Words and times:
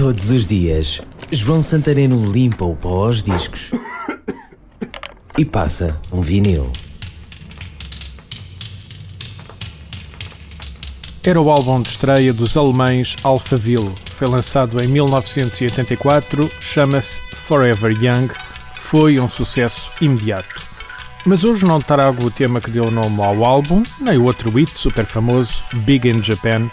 Todos 0.00 0.30
os 0.30 0.46
dias, 0.46 0.98
João 1.30 1.60
Santareno 1.60 2.32
limpa 2.32 2.64
o 2.64 2.74
pó 2.74 3.04
aos 3.04 3.22
discos 3.22 3.70
e 5.36 5.44
passa 5.44 6.00
um 6.10 6.22
vinil. 6.22 6.72
Era 11.22 11.38
o 11.38 11.50
álbum 11.50 11.82
de 11.82 11.90
estreia 11.90 12.32
dos 12.32 12.56
alemães 12.56 13.14
Alphaville. 13.22 13.94
Foi 14.10 14.26
lançado 14.26 14.82
em 14.82 14.88
1984, 14.88 16.50
chama-se 16.62 17.20
Forever 17.34 17.92
Young. 18.02 18.32
Foi 18.76 19.20
um 19.20 19.28
sucesso 19.28 19.92
imediato. 20.00 20.66
Mas 21.26 21.44
hoje 21.44 21.66
não 21.66 21.78
trago 21.78 22.24
o 22.24 22.30
tema 22.30 22.58
que 22.62 22.70
deu 22.70 22.90
nome 22.90 23.22
ao 23.22 23.44
álbum, 23.44 23.82
nem 24.00 24.16
o 24.16 24.24
outro 24.24 24.48
hit 24.48 24.70
super 24.78 25.04
famoso, 25.04 25.62
Big 25.84 26.08
in 26.08 26.24
Japan, 26.24 26.70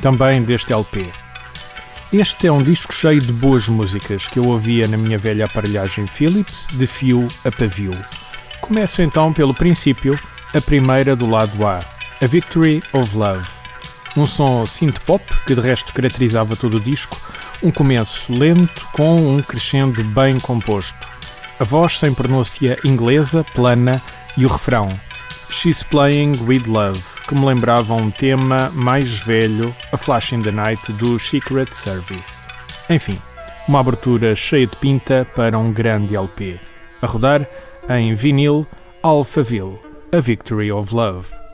também 0.00 0.44
deste 0.44 0.72
LP. 0.72 1.10
Este 2.12 2.46
é 2.46 2.52
um 2.52 2.62
disco 2.62 2.94
cheio 2.94 3.20
de 3.20 3.32
boas 3.32 3.68
músicas 3.68 4.28
que 4.28 4.38
eu 4.38 4.46
ouvia 4.46 4.88
na 4.88 4.96
minha 4.96 5.18
velha 5.18 5.44
aparelhagem 5.44 6.06
Philips, 6.06 6.66
de 6.72 6.86
fio 6.86 7.28
a 7.44 7.50
pavio. 7.50 7.92
Começo 8.62 9.02
então 9.02 9.32
pelo 9.32 9.52
princípio, 9.52 10.18
a 10.54 10.60
primeira 10.60 11.14
do 11.14 11.26
lado 11.26 11.66
A, 11.66 11.84
A 12.22 12.26
Victory 12.26 12.82
of 12.92 13.16
Love. 13.16 13.48
Um 14.16 14.24
som 14.24 14.64
synth-pop 14.64 15.22
que 15.46 15.54
de 15.54 15.60
resto 15.60 15.92
caracterizava 15.92 16.56
todo 16.56 16.78
o 16.78 16.80
disco, 16.80 17.20
um 17.62 17.70
começo 17.70 18.32
lento 18.32 18.86
com 18.92 19.36
um 19.36 19.42
crescendo 19.42 20.02
bem 20.02 20.40
composto 20.40 21.18
a 21.60 21.64
voz 21.64 21.98
sem 21.98 22.14
pronúncia 22.14 22.78
inglesa, 22.84 23.44
plana 23.52 24.00
e 24.36 24.46
o 24.46 24.48
refrão 24.48 24.98
She's 25.50 25.82
Playing 25.82 26.46
With 26.46 26.66
Love, 26.66 27.00
que 27.26 27.34
me 27.34 27.46
lembrava 27.46 27.94
um 27.94 28.10
tema 28.10 28.70
mais 28.74 29.20
velho, 29.22 29.74
A 29.90 29.96
Flash 29.96 30.32
in 30.32 30.42
the 30.42 30.52
Night 30.52 30.92
do 30.92 31.18
Secret 31.18 31.74
Service. 31.74 32.46
Enfim, 32.90 33.18
uma 33.66 33.80
abertura 33.80 34.34
cheia 34.36 34.66
de 34.66 34.76
pinta 34.76 35.26
para 35.34 35.58
um 35.58 35.72
grande 35.72 36.14
LP. 36.14 36.60
A 37.00 37.06
rodar 37.06 37.48
em 37.88 38.12
vinil 38.12 38.66
Alphaville, 39.02 39.78
A 40.12 40.20
Victory 40.20 40.70
of 40.70 40.94
Love. 40.94 41.47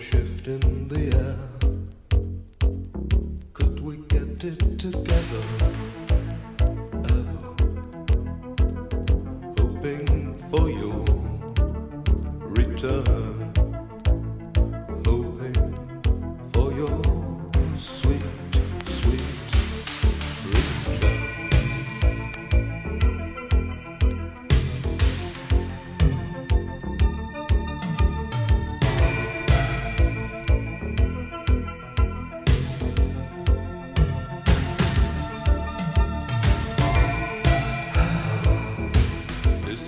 shifting. 0.00 0.73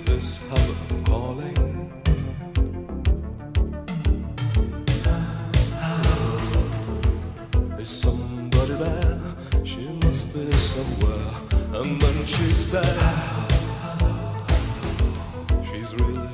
This 0.07 0.39
hubbub 0.49 1.05
calling. 1.05 1.91
Is 7.77 7.89
somebody 7.89 8.73
there? 8.73 9.19
She 9.65 9.81
must 10.01 10.33
be 10.33 10.49
somewhere. 10.53 11.81
And 11.81 11.99
then 11.99 12.25
she 12.25 12.53
says, 12.53 13.23
She's 15.67 15.93
really 15.95 16.29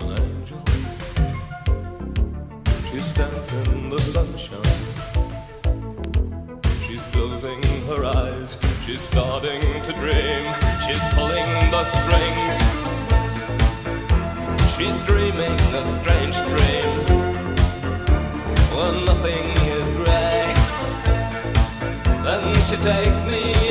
an 0.00 0.08
angel. 0.22 0.62
She 2.88 3.00
stands 3.00 3.52
in 3.52 3.90
the 3.90 4.00
sunshine. 4.00 4.86
She's 6.86 7.02
closing 7.08 7.60
her 7.88 8.04
eyes. 8.04 8.56
She's 8.84 9.00
starting 9.00 9.82
to 9.82 9.92
dream. 9.94 10.44
She's 10.86 11.02
pulling 11.14 11.50
the 11.72 11.82
strings. 11.82 12.75
She's 14.76 14.98
dreaming 15.06 15.58
a 15.74 15.84
strange 15.84 16.36
dream 16.36 16.90
where 18.76 18.92
nothing 19.06 19.46
is 19.72 19.90
grey 19.92 20.52
Then 22.22 22.54
she 22.66 22.76
takes 22.76 23.24
me 23.24 23.65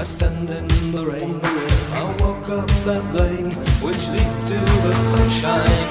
I 0.00 0.02
stand 0.02 0.48
in 0.48 0.92
the 0.92 1.04
rain. 1.04 1.38
I 1.42 2.16
walk 2.20 2.48
up 2.48 2.66
that 2.86 3.04
lane 3.12 3.50
which 3.84 4.08
leads 4.08 4.42
to 4.44 4.54
the 4.54 4.94
sunshine. 5.12 5.88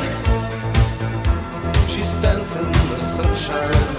She 1.90 2.02
stands 2.02 2.56
in 2.56 2.72
the 2.72 2.98
sunshine. 2.98 3.99